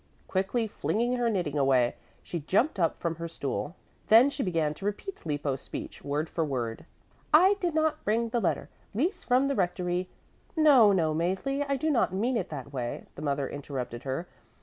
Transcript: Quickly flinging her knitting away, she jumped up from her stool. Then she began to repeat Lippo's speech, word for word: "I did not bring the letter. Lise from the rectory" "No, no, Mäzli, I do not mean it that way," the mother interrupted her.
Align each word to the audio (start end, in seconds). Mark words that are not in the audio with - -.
Quickly 0.27 0.65
flinging 0.65 1.17
her 1.17 1.29
knitting 1.29 1.59
away, 1.59 1.93
she 2.23 2.39
jumped 2.39 2.79
up 2.79 2.99
from 2.99 3.17
her 3.17 3.27
stool. 3.27 3.75
Then 4.07 4.31
she 4.31 4.41
began 4.41 4.73
to 4.73 4.85
repeat 4.87 5.27
Lippo's 5.27 5.61
speech, 5.61 6.03
word 6.03 6.27
for 6.27 6.43
word: 6.43 6.87
"I 7.31 7.53
did 7.59 7.75
not 7.75 8.03
bring 8.03 8.29
the 8.29 8.41
letter. 8.41 8.67
Lise 8.95 9.23
from 9.23 9.47
the 9.47 9.53
rectory" 9.53 10.09
"No, 10.67 10.91
no, 10.91 11.13
Mäzli, 11.13 11.63
I 11.69 11.75
do 11.75 11.91
not 11.91 12.15
mean 12.15 12.35
it 12.35 12.49
that 12.49 12.73
way," 12.73 13.05
the 13.13 13.21
mother 13.21 13.47
interrupted 13.47 14.01
her. 14.01 14.27